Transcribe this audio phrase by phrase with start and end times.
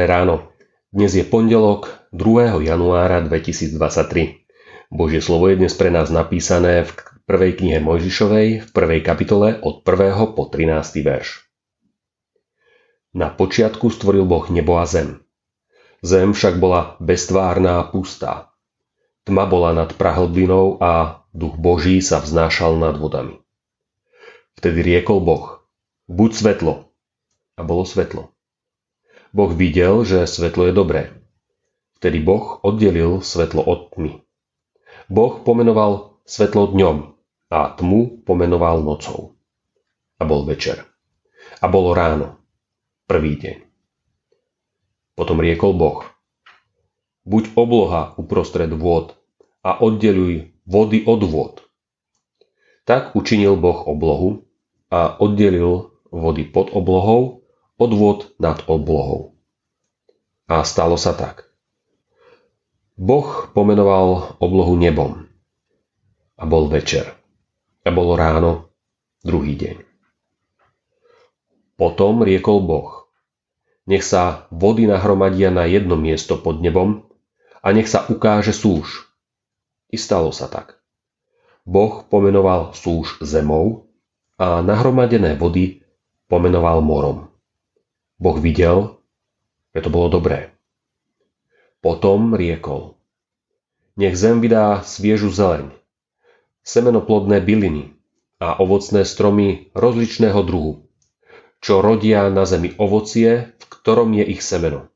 [0.00, 2.64] Dnes je pondelok 2.
[2.64, 4.48] januára 2023.
[4.88, 6.96] Božie slovo je dnes pre nás napísané v
[7.28, 10.32] prvej knihe Mojžišovej v prvej kapitole od 1.
[10.32, 11.04] po 13.
[11.04, 11.44] verš.
[13.12, 15.20] Na počiatku stvoril Boh nebo a zem.
[16.00, 18.56] Zem však bola beztvárna a pustá.
[19.28, 23.36] Tma bola nad prahlbinou a duch Boží sa vznášal nad vodami.
[24.56, 25.60] Vtedy riekol Boh,
[26.08, 26.88] buď svetlo.
[27.52, 28.32] A bolo svetlo.
[29.30, 31.02] Boh videl, že svetlo je dobré.
[32.02, 34.26] Vtedy Boh oddelil svetlo od tmy.
[35.06, 36.96] Boh pomenoval svetlo dňom
[37.50, 39.38] a tmu pomenoval nocou.
[40.18, 40.82] A bol večer.
[41.62, 42.42] A bolo ráno.
[43.06, 43.56] Prvý deň.
[45.14, 46.06] Potom riekol Boh.
[47.22, 49.14] Buď obloha uprostred vôd
[49.62, 51.54] a oddeluj vody od vôd.
[52.82, 54.42] Tak učinil Boh oblohu
[54.90, 57.39] a oddelil vody pod oblohou
[57.80, 59.32] odvod nad oblohou.
[60.44, 61.48] A stalo sa tak.
[63.00, 65.24] Boh pomenoval oblohu nebom.
[66.36, 67.16] A bol večer.
[67.80, 68.68] A bolo ráno,
[69.24, 69.80] druhý deň.
[71.80, 73.08] Potom riekol Boh.
[73.88, 77.08] Nech sa vody nahromadia na jedno miesto pod nebom
[77.64, 79.08] a nech sa ukáže súž.
[79.88, 80.76] I stalo sa tak.
[81.64, 83.88] Boh pomenoval súž zemou
[84.36, 85.80] a nahromadené vody
[86.28, 87.29] pomenoval morom.
[88.20, 89.00] Boh videl,
[89.72, 90.52] že to bolo dobré.
[91.80, 93.00] Potom riekol.
[93.96, 95.72] Nech zem vydá sviežu zeleň,
[96.60, 97.96] semenoplodné byliny
[98.36, 100.84] a ovocné stromy rozličného druhu,
[101.64, 104.92] čo rodia na zemi ovocie, v ktorom je ich semeno.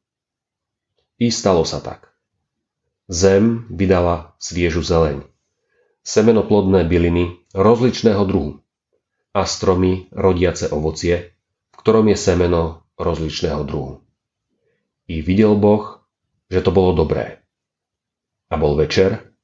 [1.17, 2.13] I stalo sa tak.
[3.09, 5.25] Zem vydala sviežu zeleň,
[6.05, 8.61] semenoplodné byliny rozličného druhu
[9.33, 11.33] a stromy rodiace ovocie,
[11.73, 14.05] v ktorom je semeno rozličného druhu.
[15.11, 16.05] I videl Boh,
[16.49, 17.45] že to bolo dobré.
[18.49, 19.35] A bol večer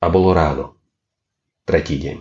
[0.00, 0.76] a bolo ráno.
[1.62, 2.18] Tretí deň.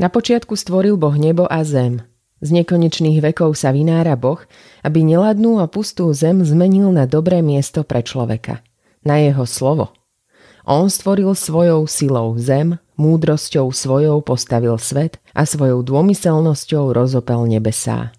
[0.00, 2.02] Na počiatku stvoril Boh nebo a zem.
[2.42, 4.42] Z nekonečných vekov sa vynára Boh,
[4.82, 8.66] aby neladnú a pustú zem zmenil na dobré miesto pre človeka.
[9.06, 9.94] Na jeho slovo.
[10.66, 18.14] On stvoril svojou silou zem, múdrosťou svojou postavil svet a svojou dômyselnosťou rozopel nebesá.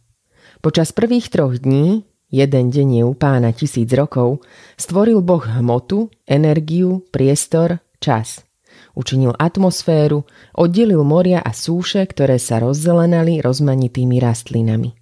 [0.63, 4.39] Počas prvých troch dní, jeden deň je u pána tisíc rokov,
[4.79, 8.47] stvoril Boh hmotu, energiu, priestor, čas.
[8.95, 10.23] Učinil atmosféru,
[10.55, 14.95] oddelil moria a súše, ktoré sa rozzelenali rozmanitými rastlinami.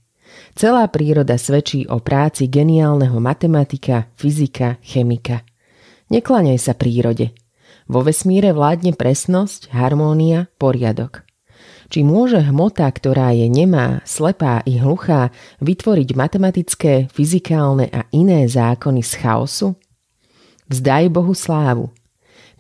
[0.58, 5.46] Celá príroda svedčí o práci geniálneho matematika, fyzika, chemika.
[6.10, 7.38] Neklaňaj sa prírode.
[7.86, 11.22] Vo vesmíre vládne presnosť, harmónia, poriadok.
[11.92, 15.28] Či môže hmota, ktorá je nemá, slepá i hluchá,
[15.60, 19.76] vytvoriť matematické, fyzikálne a iné zákony z chaosu?
[20.72, 21.92] Vzdaj Bohu slávu.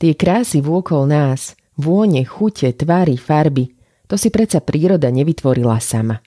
[0.03, 3.72] Tie krásy vôkol nás, vône, chute, tvary, farby,
[4.12, 6.19] to si predsa príroda nevytvorila sama.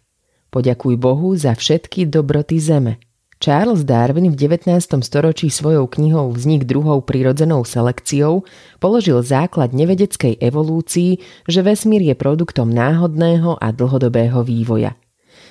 [0.48, 2.96] Poďakuj Bohu za všetky dobroty zeme–
[3.44, 4.72] Charles Darwin v 19.
[5.04, 8.48] storočí svojou knihou Vznik druhou prirodzenou selekciou
[8.80, 14.96] položil základ nevedeckej evolúcii, že vesmír je produktom náhodného a dlhodobého vývoja.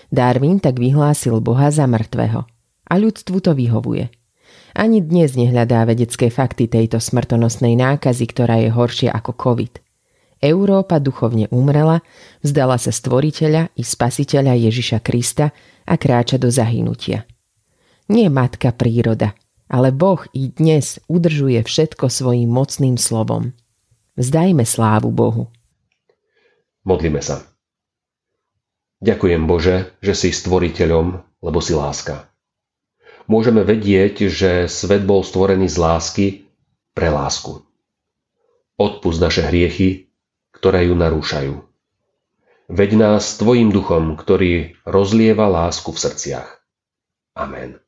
[0.10, 2.50] Darwin tak vyhlásil Boha za mŕtvého.
[2.90, 4.10] A ľudstvu to vyhovuje.
[4.74, 9.86] Ani dnes nehľadá vedecké fakty tejto smrtonosnej nákazy, ktorá je horšia ako COVID.
[10.42, 12.02] Európa duchovne umrela,
[12.42, 15.54] vzdala sa stvoriteľa i spasiteľa Ježiša Krista
[15.86, 17.30] a kráča do zahynutia.
[18.12, 19.32] Nie matka príroda,
[19.72, 23.56] ale Boh i dnes udržuje všetko svojim mocným slovom.
[24.20, 25.50] Vzdajme slávu Bohu.
[26.84, 27.48] Modlíme sa.
[29.04, 31.08] Ďakujem Bože, že si stvoriteľom,
[31.44, 32.28] lebo si láska.
[33.28, 36.26] Môžeme vedieť, že svet bol stvorený z lásky
[36.92, 37.64] pre lásku.
[38.76, 40.12] Odpust naše hriechy,
[40.56, 41.56] ktoré ju narúšajú.
[42.72, 46.50] Veď nás Tvojim duchom, ktorý rozlieva lásku v srdciach.
[47.36, 47.83] Amen.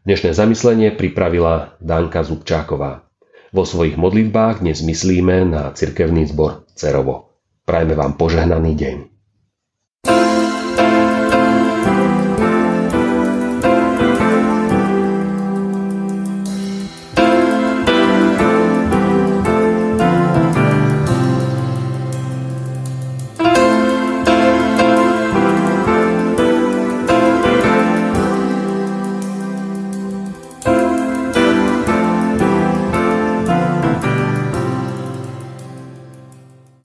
[0.00, 3.04] Dnešné zamyslenie pripravila Danka Zubčáková.
[3.52, 7.36] Vo svojich modlitbách dnes myslíme na cirkevný zbor Cerovo.
[7.68, 8.96] Prajme vám požehnaný deň.